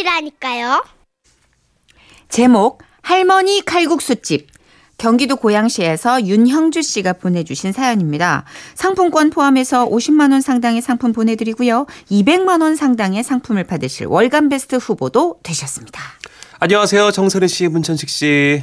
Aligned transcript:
것이라니까요. 0.00 0.84
제목 2.28 2.82
할머니 3.02 3.64
칼국수집 3.64 4.48
경기도 4.98 5.36
고양시에서 5.36 6.24
윤형주 6.26 6.82
씨가 6.82 7.14
보내주신 7.14 7.72
사연입니다. 7.72 8.44
상품권 8.74 9.30
포함해서 9.30 9.88
50만 9.88 10.32
원 10.32 10.40
상당의 10.40 10.82
상품 10.82 11.12
보내드리고요. 11.12 11.86
200만 12.10 12.60
원 12.60 12.76
상당의 12.76 13.22
상품을 13.22 13.64
받으실 13.64 14.06
월간 14.06 14.50
베스트 14.50 14.76
후보도 14.76 15.38
되셨습니다. 15.42 16.00
안녕하세요. 16.58 17.10
정선희 17.12 17.48
씨, 17.48 17.68
문천식 17.68 18.10
씨. 18.10 18.62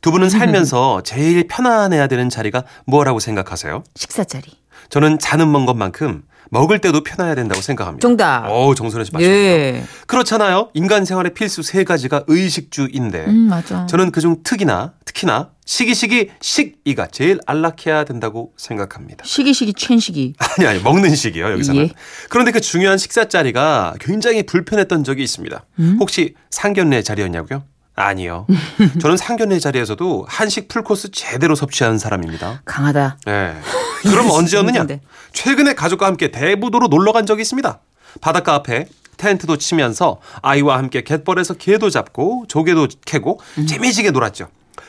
두 0.00 0.10
분은 0.10 0.28
살면서 0.28 1.02
제일 1.04 1.46
편안해야 1.46 2.08
되는 2.08 2.28
자리가 2.28 2.64
뭐라고 2.86 3.20
생각하세요? 3.20 3.84
식사 3.94 4.24
자리. 4.24 4.44
저는 4.90 5.18
자는 5.20 5.50
먼 5.50 5.66
것만큼 5.66 6.22
먹을 6.50 6.78
때도 6.80 7.02
편해야 7.02 7.34
된다고 7.34 7.60
생각합니다. 7.60 8.00
정답. 8.06 8.46
어, 8.48 8.74
정선혜 8.74 9.04
씨 9.04 9.12
맞습니다. 9.12 9.34
예. 9.34 9.84
그렇잖아요. 10.06 10.70
인간 10.74 11.04
생활의 11.04 11.34
필수 11.34 11.62
세 11.62 11.84
가지가 11.84 12.24
의식주인데 12.26 13.24
음 13.26 13.34
맞아. 13.48 13.86
저는 13.86 14.10
그중 14.12 14.42
특이나 14.42 14.92
특히나 15.04 15.50
시기시기 15.64 16.30
식이가 16.40 17.08
제일 17.08 17.40
안락해야 17.46 18.04
된다고 18.04 18.52
생각합니다. 18.56 19.24
시기시기 19.24 19.72
챈시기. 19.72 20.34
아니 20.58 20.66
아니 20.68 20.80
먹는 20.82 21.14
식이요 21.14 21.50
여기서는. 21.52 21.82
예. 21.82 21.88
그런데 22.28 22.52
그 22.52 22.60
중요한 22.60 22.98
식사 22.98 23.24
자리가 23.24 23.94
굉장히 24.00 24.44
불편했던 24.44 25.02
적이 25.04 25.24
있습니다. 25.24 25.64
음? 25.80 25.96
혹시 26.00 26.34
상견례 26.50 27.02
자리였냐고요? 27.02 27.64
아니요. 27.96 28.46
저는 29.00 29.16
상견례 29.16 29.58
자리에서도 29.58 30.26
한식 30.28 30.68
풀코스 30.68 31.10
제대로 31.10 31.54
섭취하는 31.54 31.98
사람입니다. 31.98 32.60
강하다. 32.64 33.18
예. 33.28 33.54
그럼 34.02 34.30
언제였느냐? 34.32 34.86
최근에 35.32 35.74
가족과 35.74 36.06
함께 36.06 36.30
대부도로 36.30 36.88
놀러 36.88 37.12
간 37.12 37.24
적이 37.26 37.42
있습니다. 37.42 37.80
바닷가 38.20 38.54
앞에 38.54 38.86
텐트도 39.16 39.56
치면서 39.56 40.20
아이와 40.42 40.76
함께 40.76 41.02
갯벌에서 41.02 41.54
개도 41.54 41.88
잡고 41.88 42.44
조개도 42.48 42.88
캐고 43.06 43.40
음. 43.58 43.66
재미지게 43.66 44.10
놀았죠. 44.10 44.48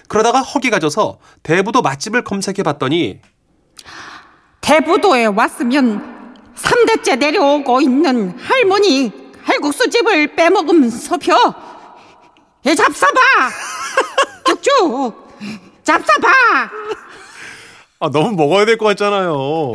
그러다가 0.10 0.42
허기가 0.42 0.80
져서 0.80 1.20
대부도 1.44 1.82
맛집을 1.82 2.26
검색해 2.26 2.64
봤더니 2.64 3.22
대부도에 4.60 5.26
왔으면 5.28 6.18
3대째 6.56 7.18
내려오고 7.20 7.80
있는 7.80 8.38
할머니 8.38 9.12
할국수집을 9.44 10.36
빼먹으면서 10.36 11.18
예, 12.66 12.74
잡숴봐 12.74 13.16
쭉쭉 14.46 15.28
잡숴봐 15.84 16.28
아 18.00 18.10
너무 18.12 18.32
먹어야 18.36 18.66
될 18.66 18.78
것 18.78 18.86
같잖아요. 18.86 19.74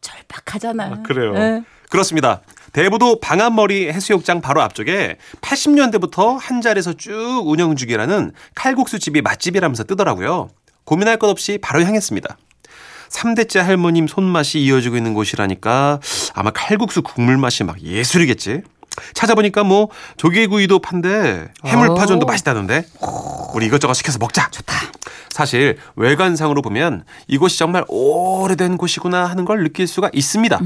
절박하잖아. 0.00 1.02
그래요. 1.02 1.34
예. 1.36 1.62
그렇습니다. 1.90 2.42
대부도 2.72 3.18
방암머리 3.20 3.88
해수욕장 3.90 4.40
바로 4.40 4.60
앞쪽에 4.62 5.16
80년대부터 5.40 6.38
한 6.38 6.60
자리에서 6.60 6.92
쭉 6.92 7.42
운영 7.44 7.74
중이라는 7.74 8.32
칼국수 8.54 8.98
집이 9.00 9.22
맛집이라면서 9.22 9.84
뜨더라고요. 9.84 10.48
고민할 10.84 11.18
것 11.18 11.28
없이 11.28 11.58
바로 11.60 11.82
향했습니다. 11.82 12.36
3대째 13.08 13.58
할머님 13.60 14.06
손맛이 14.06 14.60
이어지고 14.62 14.96
있는 14.96 15.14
곳이라니까 15.14 16.00
아마 16.34 16.50
칼국수 16.50 17.02
국물 17.02 17.36
맛이 17.38 17.64
막 17.64 17.80
예술이겠지. 17.82 18.62
찾아보니까 19.14 19.64
뭐 19.64 19.88
조개구이도 20.16 20.78
판대 20.80 21.48
해물파전도 21.64 22.24
오. 22.24 22.28
맛있다던데. 22.28 22.84
우리 23.54 23.66
이것저것 23.66 23.94
시켜서 23.94 24.18
먹자. 24.18 24.48
좋다. 24.50 24.74
사실 25.30 25.76
외관상으로 25.96 26.62
보면 26.62 27.04
이곳이 27.28 27.58
정말 27.58 27.84
오래된 27.88 28.78
곳이구나 28.78 29.26
하는 29.26 29.44
걸 29.44 29.62
느낄 29.62 29.86
수가 29.86 30.08
있습니다. 30.14 30.56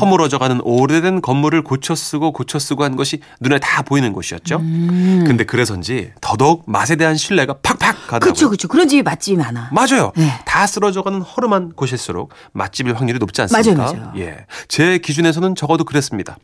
허물어져가는 0.00 0.60
오래된 0.62 1.20
건물을 1.20 1.62
고쳐 1.64 1.96
쓰고 1.96 2.32
고쳐 2.32 2.60
쓰고 2.60 2.84
한 2.84 2.94
것이 2.94 3.20
눈에 3.40 3.58
다 3.58 3.82
보이는 3.82 4.12
곳이었죠. 4.12 4.58
근데 4.58 5.42
그래서인지 5.44 6.12
더더욱 6.20 6.62
맛에 6.66 6.94
대한 6.94 7.16
신뢰가 7.16 7.54
팍팍 7.60 8.06
가더라고요. 8.06 8.32
그쵸 8.32 8.50
그쵸. 8.50 8.68
그런 8.68 8.86
집이 8.88 9.02
맛집이 9.02 9.36
많아. 9.36 9.70
맞아요. 9.72 10.12
네. 10.16 10.32
다 10.44 10.66
쓰러져가는 10.68 11.20
허름한 11.20 11.72
곳일수록 11.74 12.32
맛집일 12.52 12.94
확률이 12.94 13.18
높지 13.18 13.42
않습니까? 13.42 13.82
맞아요, 13.82 13.96
맞아요. 13.96 14.12
예. 14.18 14.46
제 14.68 14.98
기준에서는 14.98 15.56
적어도 15.56 15.82
그랬습니다. 15.84 16.36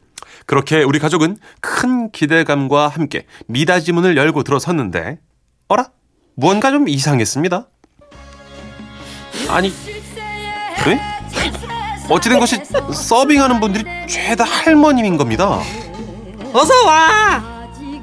그렇게 0.47 0.83
우리 0.83 0.99
가족은 0.99 1.39
큰 1.61 2.11
기대감과 2.11 2.89
함께 2.89 3.27
미닫이 3.47 3.93
문을 3.93 4.17
열고 4.17 4.43
들어섰는데, 4.43 5.19
어라? 5.69 5.91
무언가 6.37 6.71
좀 6.71 6.89
이상했습니다. 6.89 7.69
아니, 9.49 9.69
에? 9.69 11.01
어찌된 12.09 12.39
것이 12.39 12.61
서빙하는 12.93 13.61
분들이 13.61 13.85
죄다 14.07 14.45
할머님인 14.45 15.17
겁니다. 15.17 15.61
어서 16.53 16.85
와 16.85 17.43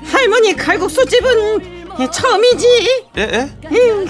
할머니 0.03 0.55
칼국수 0.55 1.05
집은 1.05 1.81
예, 1.99 2.09
처음이지 2.09 2.65
예, 3.17 3.21
예? 3.21 3.49
음, 3.69 4.05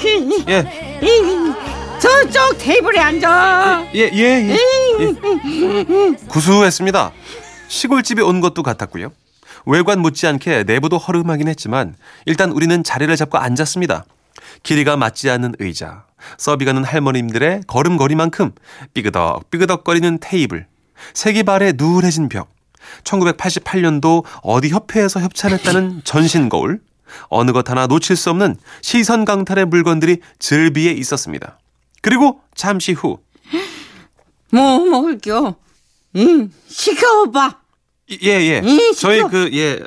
예, 0.48 0.60
음, 1.04 1.54
저쪽 2.00 2.58
테이블에 2.58 3.00
앉아 3.00 3.88
예, 3.94 4.10
예, 4.14 4.20
예. 4.20 4.58
예. 5.00 6.16
구수했습니다. 6.28 7.12
시골집에 7.76 8.22
온 8.22 8.42
것도 8.42 8.64
같았고요. 8.64 9.12
외관 9.66 10.00
못지않게 10.00 10.64
내부도 10.66 10.98
허름하긴 10.98 11.48
했지만 11.48 11.96
일단 12.26 12.52
우리는 12.52 12.84
자리를 12.84 13.16
잡고 13.16 13.38
앉았습니다. 13.38 14.06
길이가 14.64 14.98
맞지 14.98 15.30
않는 15.30 15.56
의자, 15.60 16.04
서비가는 16.38 16.84
할머님들의 16.84 17.62
걸음걸이만큼 17.68 18.52
삐그덕 18.94 19.50
삐그덕거리는 19.50 20.18
테이블, 20.20 20.68
세기발에 21.14 21.74
누울해진 21.78 22.28
벽, 22.28 22.50
1988년도 23.06 24.26
어디 24.44 24.70
협회에서 24.70 25.22
협찬했다는 25.22 26.02
전신 26.06 26.50
거울, 26.50 26.82
어느 27.30 27.52
것 27.52 27.70
하나 27.70 27.88
놓칠 27.88 28.16
수 28.18 28.30
없는 28.32 28.58
시선 28.82 29.24
강탈의 29.26 29.66
물건들이 29.66 30.20
즐비에 30.40 30.92
있었습니다. 30.92 31.58
그리고 32.02 32.42
잠시 32.54 32.92
후 32.92 33.20
뭐 34.54 34.80
먹을겨 34.80 35.56
응 36.18 36.52
시켜봐 36.68 37.61
예, 38.24 38.28
예. 38.28 38.62
예, 38.64 38.94
저희 38.94 39.18
시켜. 39.18 39.28
그, 39.30 39.50
예, 39.54 39.80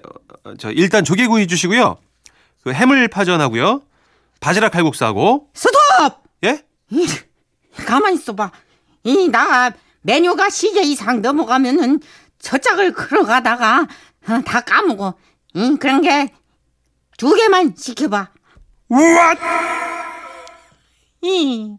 어, 0.45 0.55
저 0.59 0.71
일단 0.71 1.05
조개구이 1.05 1.47
주시고요. 1.47 1.97
그 2.63 2.73
해물파전 2.73 3.41
하고요. 3.41 3.83
바지락 4.41 4.73
칼국수하고, 4.73 5.49
스톱 5.55 6.23
예? 6.45 6.63
가만히 7.87 8.17
있어봐. 8.17 8.51
이, 9.05 9.29
나, 9.29 9.71
메뉴가 10.03 10.51
시계 10.51 10.83
이상 10.83 11.23
넘어가면은 11.23 12.01
저 12.39 12.59
짝을 12.59 12.93
걸어가다가 12.93 13.87
어, 14.29 14.41
다 14.45 14.61
까먹어. 14.61 15.15
응, 15.57 15.77
그런 15.79 16.01
게 16.03 16.31
두 17.17 17.35
개만 17.35 17.75
시켜봐. 17.77 18.29
우와! 18.89 19.35
이, 21.23 21.77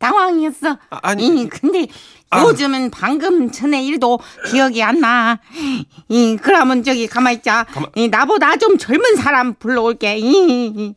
당황했어. 0.00 0.76
아, 0.90 0.98
아니, 1.02 1.26
이, 1.42 1.48
근데 1.48 1.86
아. 2.30 2.42
요즘은 2.42 2.90
방금 2.90 3.52
전에 3.52 3.84
일도 3.84 4.18
기억이 4.50 4.82
안 4.82 5.00
나. 5.00 5.38
이, 6.08 6.36
그러면 6.40 6.82
저기 6.82 7.06
가만히 7.06 7.36
있자. 7.36 7.64
가만- 7.64 7.90
이, 7.94 8.08
나보다 8.08 8.56
좀 8.56 8.76
젊은 8.78 9.14
사람 9.16 9.54
불러올게. 9.54 10.16
이, 10.18 10.24
이. 10.76 10.94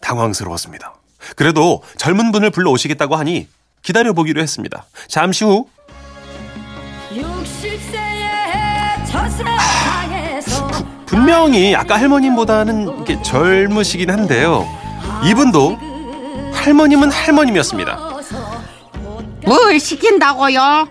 당황스러웠습니다. 0.00 0.94
그래도 1.36 1.82
젊은 1.98 2.32
분을 2.32 2.50
불러오시겠다고 2.50 3.16
하니 3.16 3.46
기다려보기로 3.82 4.40
했습니다. 4.40 4.86
잠시 5.08 5.44
후, 5.44 5.66
60세의 7.12 9.06
저 9.10 9.28
세상에서 9.28 10.68
분명히 11.06 11.74
아까 11.74 11.98
할머님보다는 11.98 12.82
이렇게 12.82 13.20
젊으시긴 13.22 14.10
한데요. 14.10 14.66
이분도 15.24 15.78
할머님은 16.60 17.10
할머님이었습니다. 17.10 17.96
뭘 19.46 19.80
시킨다고요? 19.80 20.88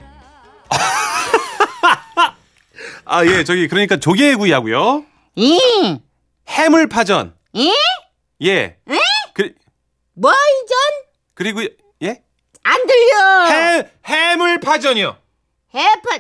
아, 3.05 3.26
예, 3.26 3.44
저기, 3.44 3.67
그러니까 3.67 3.97
조개구이 3.97 4.52
하고요. 4.52 5.05
이, 5.35 5.59
해물파전. 6.47 7.35
이? 7.53 7.72
예. 8.44 8.78
그, 9.34 9.53
뭐 10.14 10.32
이전? 10.32 10.78
그리고, 11.35 11.61
예? 12.02 12.23
안 12.64 12.88
들려. 12.88 13.46
해, 13.46 13.91
해물파전이요. 14.05 15.17
해파 15.76 16.20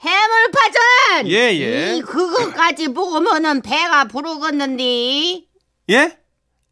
해물파전. 0.00 1.28
예, 1.28 1.36
예. 1.60 1.94
이 1.96 2.02
그거까지 2.02 2.88
먹으면은 2.88 3.62
배가 3.62 4.06
부르겠는데. 4.06 5.42
예? 5.90 6.19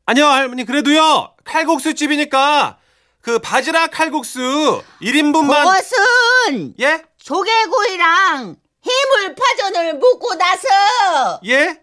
아니요, 0.08 0.26
할머니, 0.26 0.64
그래도요, 0.64 1.34
칼국수 1.44 1.92
집이니까, 1.92 2.78
그, 3.20 3.40
바지락 3.40 3.90
칼국수 3.90 4.82
1인분만, 5.02 5.64
그것은 5.64 6.74
예? 6.80 7.02
조개구이랑 7.18 8.56
해물파전을 8.86 9.98
먹고 9.98 10.34
나서 10.36 11.40
예? 11.44 11.78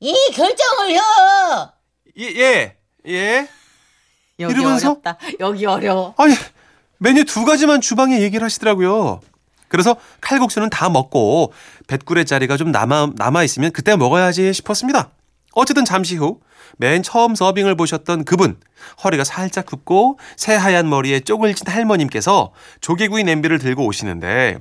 이 0.00 0.14
결정을 0.34 0.90
해. 0.90 0.98
예, 2.18 2.26
예, 2.36 2.76
예? 3.08 3.48
여기 4.40 4.52
이러면서? 4.52 4.90
어렵다. 4.90 5.16
여기 5.40 5.64
어려워. 5.64 6.12
아니, 6.18 6.34
메뉴 6.98 7.24
두 7.24 7.46
가지만 7.46 7.80
주방에 7.80 8.20
얘기를 8.20 8.44
하시더라고요. 8.44 9.22
그래서 9.68 9.96
칼국수는 10.20 10.68
다 10.68 10.90
먹고 10.90 11.54
뱃굴의 11.86 12.26
자리가 12.26 12.58
좀 12.58 12.72
남아, 12.72 13.12
남아있으면 13.16 13.72
그때 13.72 13.96
먹어야지 13.96 14.52
싶었습니다. 14.52 15.08
어쨌든 15.54 15.84
잠시 15.84 16.16
후 16.16 16.40
맨 16.78 17.02
처음 17.02 17.34
서빙을 17.34 17.76
보셨던 17.76 18.24
그분 18.24 18.56
허리가 19.02 19.24
살짝 19.24 19.66
굽고 19.66 20.18
새하얀 20.36 20.88
머리에 20.88 21.20
쪽을 21.20 21.54
진 21.54 21.66
할머님께서 21.68 22.52
조개구이 22.80 23.24
냄비를 23.24 23.58
들고 23.58 23.84
오시는데 23.86 24.58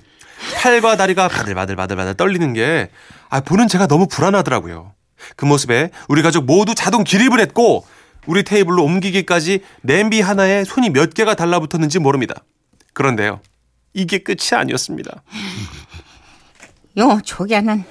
팔과 0.62 0.98
다리가 0.98 1.28
바들바들바들바들 1.28 2.16
떨리는 2.16 2.54
게 2.54 2.90
아, 3.30 3.42
보는 3.42 3.68
제가 3.68 3.88
너무 3.88 4.08
불안하더라고요. 4.08 4.94
그 5.36 5.46
모습에 5.46 5.90
우리 6.08 6.22
가족 6.22 6.46
모두 6.46 6.76
자동 6.76 7.04
기립을 7.04 7.40
했고 7.40 7.86
우리 8.26 8.44
테이블로 8.44 8.84
옮기기까지 8.84 9.62
냄비 9.82 10.22
하나에 10.22 10.64
손이 10.64 10.90
몇 10.92 11.14
개가 11.14 11.36
달라붙었는지 11.36 12.00
모릅니다. 12.00 12.36
그런데요. 12.94 13.42
이게 13.94 14.20
끝이 14.20 14.50
아니었습니다. 14.54 15.24
요 16.98 17.20
조개는 17.24 17.84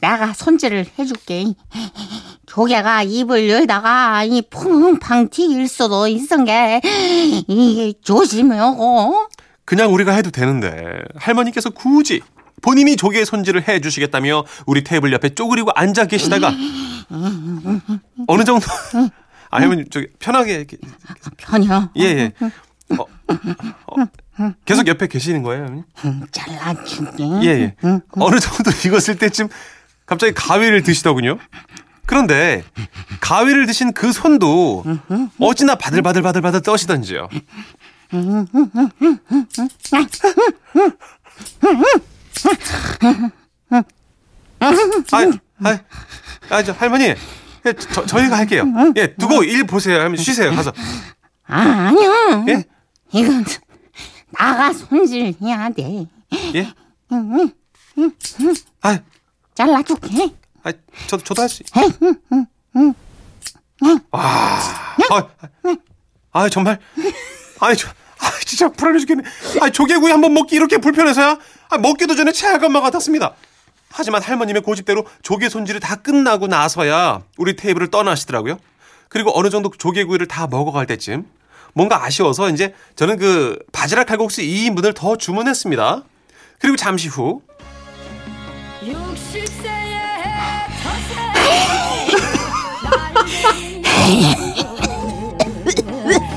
내가 0.00 0.32
손질을 0.32 0.86
해줄게. 0.98 1.44
조개가 2.48 3.02
입을 3.02 3.48
열다가 3.48 4.24
이 4.24 4.42
퐁팡 4.42 5.28
튀길 5.28 5.68
수도 5.68 6.08
있은 6.08 6.44
게 6.46 6.80
이게 7.46 7.92
조심하고. 8.02 9.28
그냥 9.66 9.92
우리가 9.92 10.12
해도 10.12 10.30
되는데 10.30 11.02
할머니께서 11.16 11.70
굳이 11.70 12.22
본인이 12.62 12.96
조개 12.96 13.24
손질을 13.26 13.68
해 13.68 13.80
주시겠다며 13.80 14.44
우리 14.66 14.82
테이블 14.82 15.12
옆에 15.12 15.28
쪼그리고 15.34 15.70
앉아 15.74 16.06
계시다가 16.06 16.50
어느 18.26 18.44
정도 18.44 18.66
아 19.50 19.60
할머니 19.60 19.84
저기 19.90 20.06
편하게 20.18 20.54
이렇게 20.54 20.78
편혀. 21.36 21.90
예 21.98 22.02
예. 22.02 22.32
어, 22.96 23.04
어, 23.28 24.52
계속 24.64 24.86
옆에 24.86 25.06
계시는 25.06 25.42
거예요, 25.42 25.64
할머니? 25.64 25.82
잘라줄게. 26.32 27.24
예, 27.42 27.46
예. 27.46 27.74
어느 28.12 28.40
정도 28.40 28.70
익었을 28.70 29.16
때쯤 29.18 29.48
갑자기 30.06 30.32
가위를 30.32 30.82
드시더군요. 30.82 31.38
그런데 32.08 32.64
가위를 33.20 33.66
드신 33.66 33.92
그 33.92 34.12
손도 34.12 34.82
어찌나 35.38 35.74
바들바들바들바들 35.74 36.62
떠시던지요. 36.62 37.28
아, 45.12 45.18
아, 45.64 45.78
아, 46.48 46.62
저 46.62 46.72
할머니, 46.72 47.04
예, 47.04 47.16
저, 47.92 48.06
저희가 48.06 48.38
할게요. 48.38 48.64
예, 48.96 49.14
두고 49.14 49.44
일 49.44 49.66
보세요. 49.66 50.00
할머니 50.00 50.22
쉬세요. 50.22 50.54
가서. 50.54 50.72
아, 51.46 51.58
아니야. 51.58 52.44
예, 52.48 52.64
이건 53.12 53.44
나가 54.30 54.72
손질해야 54.72 55.68
돼. 55.76 56.06
예. 56.54 56.72
아, 58.80 58.98
잘라줄게. 59.54 60.30
아, 60.68 60.72
저, 61.06 61.16
저도 61.16 61.42
할 61.42 61.48
수. 61.48 61.62
아, 64.10 64.60
아, 65.10 65.28
아, 66.32 66.48
정말. 66.48 66.78
아이, 67.60 67.76
저, 67.76 67.88
아, 67.88 68.30
진짜 68.44 68.68
불안해 68.68 68.98
죽겠네. 68.98 69.22
아, 69.60 69.70
조개구이 69.70 70.10
한번 70.10 70.34
먹기 70.34 70.56
이렇게 70.56 70.78
불편해서야? 70.78 71.38
아, 71.70 71.78
먹기도 71.78 72.14
전에 72.14 72.32
체할 72.32 72.58
것만 72.60 72.82
같았습니다. 72.82 73.34
하지만 73.90 74.22
할머님의 74.22 74.62
고집대로 74.62 75.06
조개 75.22 75.48
손질이 75.48 75.80
다 75.80 75.96
끝나고 75.96 76.46
나서야 76.46 77.22
우리 77.38 77.56
테이블을 77.56 77.90
떠나시더라고요. 77.90 78.58
그리고 79.08 79.36
어느 79.38 79.48
정도 79.48 79.70
조개구이를 79.70 80.28
다 80.28 80.46
먹어갈 80.46 80.86
때쯤 80.86 81.26
뭔가 81.72 82.04
아쉬워서 82.04 82.50
이제 82.50 82.74
저는 82.96 83.16
그 83.16 83.58
바지락 83.72 84.08
칼국수 84.08 84.42
2인분을 84.42 84.94
더 84.94 85.16
주문했습니다. 85.16 86.04
그리고 86.58 86.76
잠시 86.76 87.08
후 87.08 87.40
60세의 87.48 87.57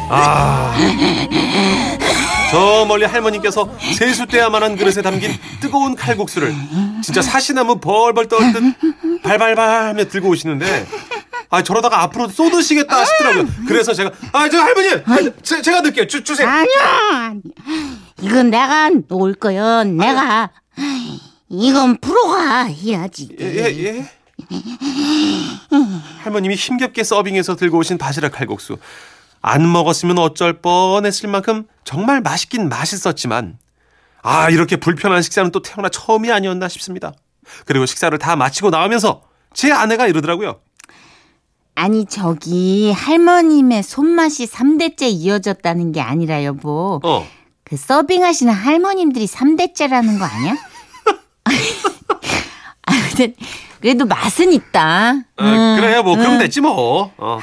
아. 0.09 0.75
저 2.51 2.85
멀리 2.85 3.05
할머니께서 3.05 3.69
세숫대야만한 3.97 4.75
그릇에 4.75 5.01
담긴 5.01 5.31
뜨거운 5.61 5.95
칼국수를 5.95 6.53
진짜 7.01 7.21
사시나무 7.21 7.79
벌벌 7.79 8.27
떨듯 8.27 8.75
발발발 9.23 9.87
하며 9.87 10.03
들고 10.05 10.29
오시는데 10.29 10.85
아 11.49 11.63
저러다가 11.63 12.01
앞으로 12.03 12.27
쏟으시겠다 12.27 13.05
싶더라고요. 13.05 13.45
그래서 13.67 13.93
제가 13.93 14.11
아 14.33 14.49
저 14.49 14.59
할머니 14.59 14.89
아, 15.05 15.17
제, 15.43 15.61
제가 15.61 15.79
넣을게요. 15.81 16.07
주, 16.07 16.23
주세요. 16.23 16.47
아니야. 16.47 17.33
이건 18.21 18.49
내가 18.49 18.89
놓을 19.07 19.35
거야. 19.35 19.83
내가. 19.85 20.49
이건 21.51 21.97
프로가 21.97 22.63
해야지. 22.63 23.29
예, 23.39 23.45
예, 23.45 23.83
예. 23.83 24.11
할머님이 26.23 26.55
힘겹게 26.55 27.03
서빙해서 27.03 27.57
들고 27.57 27.79
오신 27.79 27.97
바지락 27.97 28.31
칼국수. 28.31 28.77
안 29.41 29.69
먹었으면 29.69 30.17
어쩔 30.19 30.61
뻔했을 30.61 31.29
만큼 31.29 31.65
정말 31.83 32.21
맛있긴 32.21 32.69
맛있었지만 32.69 33.57
아 34.21 34.49
이렇게 34.49 34.77
불편한 34.77 35.21
식사는 35.21 35.51
또 35.51 35.61
태어나 35.61 35.89
처음이 35.89 36.31
아니었나 36.31 36.69
싶습니다. 36.69 37.11
그리고 37.65 37.85
식사를 37.85 38.17
다 38.17 38.35
마치고 38.35 38.69
나오면서 38.69 39.23
제 39.53 39.71
아내가 39.71 40.07
이러더라고요. 40.07 40.61
아니 41.75 42.05
저기 42.05 42.91
할머님의 42.91 43.83
손맛이 43.83 44.45
3대째 44.45 45.09
이어졌다는 45.09 45.91
게 45.91 46.01
아니라 46.01 46.43
여보. 46.45 47.01
어. 47.03 47.27
그 47.63 47.75
서빙하시는 47.77 48.53
할머님들이 48.53 49.25
3대째라는 49.25 50.19
거 50.19 50.25
아니야? 50.25 50.70
아무튼 52.83 53.33
그래도 53.79 54.05
맛은 54.05 54.53
있다. 54.53 55.13
어, 55.37 55.43
음, 55.43 55.77
그래요 55.79 56.03
뭐 56.03 56.15
그럼 56.15 56.33
음. 56.33 56.39
됐지 56.39 56.61
뭐. 56.61 57.11
어. 57.17 57.39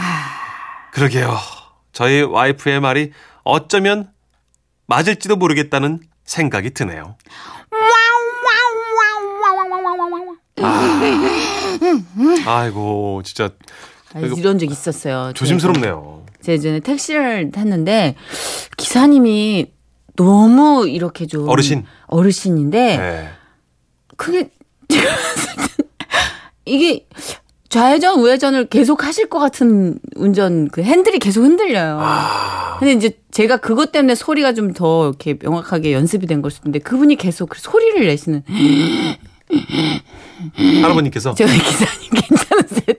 그러게요. 0.93 1.37
저희 1.93 2.22
와이프의 2.22 2.81
말이 2.81 3.12
어쩌면 3.44 4.10
맞을지도 4.87 5.37
모르겠다는 5.37 6.00
생각이 6.25 6.70
드네요. 6.70 7.16
아, 10.61 11.00
아이고 12.46 13.22
진짜 13.25 13.50
아, 14.14 14.20
이런 14.20 14.58
적 14.58 14.70
있었어요. 14.70 15.32
조심스럽네요. 15.34 16.25
제가 16.40 16.54
예전에 16.54 16.81
택시를 16.81 17.50
탔는데 17.50 18.16
기사님이 18.76 19.72
너무 20.16 20.88
이렇게 20.88 21.26
좀 21.26 21.49
어르신? 21.49 21.84
어르신인데 22.06 22.96
네. 22.96 23.30
그게 24.18 24.50
이게 26.66 27.06
좌회전 27.70 28.18
우회전을 28.20 28.68
계속 28.68 29.04
하실 29.04 29.28
것 29.28 29.38
같은 29.38 29.98
운전 30.16 30.68
그 30.68 30.82
핸들이 30.82 31.18
계속 31.18 31.42
흔들려요. 31.42 31.98
아. 32.00 32.76
근데 32.78 32.92
이제 32.92 33.18
제가 33.30 33.58
그것 33.58 33.92
때문에 33.92 34.14
소리가 34.14 34.52
좀 34.54 34.72
더 34.75 35.08
이렇게 35.08 35.37
명확하게 35.40 35.92
연습이 35.92 36.26
된 36.26 36.40
걸 36.42 36.50
수도 36.50 36.68
있는데 36.68 36.78
그분이 36.80 37.16
계속 37.16 37.48
그 37.50 37.58
소리를 37.60 38.06
내시는 38.06 38.42
할아버님께서 40.82 41.34
제가 41.34 41.52
기사님 41.52 42.10
괜찮으세요? 42.10 42.94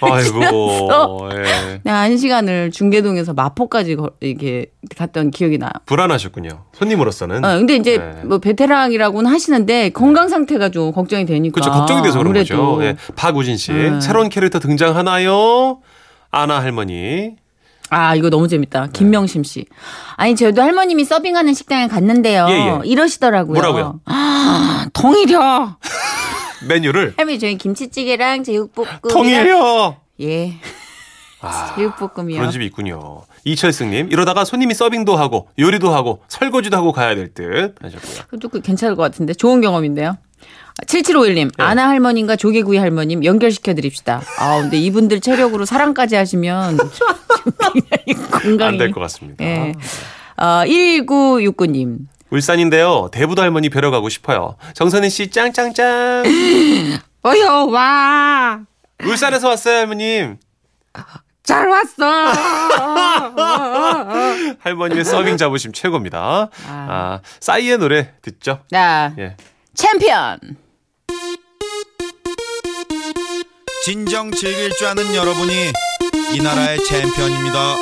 아이고 0.00 1.28
예. 1.32 1.80
내가 1.84 2.00
한 2.00 2.16
시간을 2.16 2.70
중계동에서 2.70 3.32
마포까지 3.34 3.96
걸- 3.96 4.10
이렇게 4.20 4.66
갔던 4.96 5.30
기억이 5.30 5.58
나요. 5.58 5.70
불안하셨군요. 5.86 6.50
손님으로서는. 6.74 7.44
어, 7.44 7.48
근데 7.58 7.76
이제 7.76 7.98
네. 7.98 8.22
뭐 8.24 8.38
베테랑이라고는 8.38 9.30
하시는데 9.30 9.90
건강 9.90 10.28
상태가 10.28 10.68
좀 10.70 10.92
걱정이 10.92 11.24
되니까. 11.26 11.54
그렇죠. 11.60 11.70
걱정이 11.70 12.02
돼서 12.02 12.18
그런 12.18 12.26
아무래도. 12.32 12.76
거죠. 12.76 12.84
예. 12.84 12.96
박우진 13.16 13.56
씨 13.56 13.72
네. 13.72 14.00
새로운 14.00 14.28
캐릭터 14.28 14.58
등장하나요? 14.58 15.78
아나 16.30 16.60
할머니. 16.60 17.36
아, 17.88 18.16
이거 18.16 18.30
너무 18.30 18.48
재밌다. 18.48 18.88
김명심 18.92 19.44
씨. 19.44 19.64
아니, 20.16 20.34
저도 20.34 20.60
할머님이 20.60 21.04
서빙하는 21.04 21.54
식당에 21.54 21.86
갔는데요. 21.86 22.46
예, 22.48 22.52
예. 22.52 22.80
이러시더라고요. 22.84 23.54
뭐라고요? 23.54 24.00
아, 24.06 24.86
통일이요. 24.92 25.76
메뉴를 26.66 27.14
할머니, 27.16 27.38
저희 27.38 27.56
김치찌개랑 27.58 28.44
제육볶음. 28.44 28.88
통일해요. 29.10 29.96
예. 30.20 30.54
아, 31.40 31.74
제육볶음이요. 31.76 32.38
그런 32.38 32.50
집이 32.50 32.64
있군요. 32.66 33.22
이철승님 33.44 34.10
이러다가 34.10 34.44
손님이 34.44 34.74
서빙도 34.74 35.16
하고 35.16 35.48
요리도 35.58 35.92
하고 35.94 36.22
설거지도 36.28 36.76
하고 36.76 36.92
가야 36.92 37.14
될 37.14 37.32
듯 37.34 37.74
하셨고요. 37.80 38.24
그것도 38.24 38.48
그 38.48 38.60
괜찮을 38.60 38.96
것 38.96 39.02
같은데. 39.02 39.34
좋은 39.34 39.60
경험인데요. 39.60 40.16
7751님, 40.86 41.52
네. 41.56 41.64
아나 41.64 41.88
할머님과 41.88 42.36
조개구이 42.36 42.76
할머님 42.76 43.24
연결시켜 43.24 43.72
드립시다. 43.74 44.20
아, 44.38 44.60
근데 44.60 44.76
이분들 44.78 45.20
체력으로 45.20 45.64
사랑까지 45.64 46.16
하시면 46.16 46.76
굉장히 47.72 48.30
건강이. 48.30 48.62
안 48.64 48.78
될 48.78 48.90
것 48.92 49.00
같습니다. 49.00 49.42
예. 49.44 49.72
어, 50.36 50.64
1969님. 50.66 51.98
울산인데요. 52.30 53.08
대부도 53.12 53.42
할머니 53.42 53.68
뵈러 53.68 53.90
가고 53.90 54.08
싶어요. 54.08 54.56
정선희 54.74 55.10
씨 55.10 55.30
짱짱짱. 55.30 56.24
어여 57.24 57.64
와. 57.66 58.60
울산에서 59.04 59.48
왔어요 59.48 59.78
할머님. 59.78 60.38
잘 61.42 61.68
왔어. 61.68 62.04
할머니의 64.60 65.04
서빙 65.04 65.36
자부심 65.36 65.72
최고입니다. 65.72 66.48
아, 66.66 67.20
싸이의 67.40 67.78
노래 67.78 68.12
듣죠? 68.22 68.60
자, 68.70 69.12
예. 69.18 69.36
챔피언. 69.74 70.38
진정 73.84 74.32
즐길 74.32 74.70
줄 74.72 74.88
아는 74.88 75.14
여러분이 75.14 75.52
이 76.34 76.42
나라의 76.42 76.82
챔피언입니다. 76.84 77.76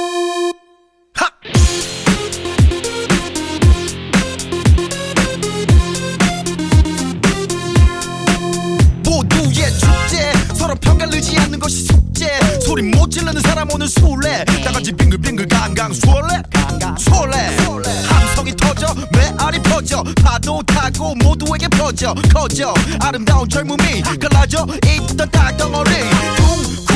다같이 14.84 14.92
빙글빙글 14.92 15.48
강강 15.48 15.92
술래 15.94 16.42
술래 16.98 17.56
함성이 18.06 18.54
터져 18.54 18.94
메아리 19.12 19.58
퍼져 19.62 20.04
파도 20.22 20.62
타고 20.62 21.14
모두에게 21.14 21.68
퍼져 21.68 22.14
커져. 22.32 22.74
아름다운 23.00 23.48
젊음이 23.48 24.02
갈라져 24.02 24.66
있던 24.84 25.30
땅덩어리. 25.30 25.90
돌고 26.36 26.93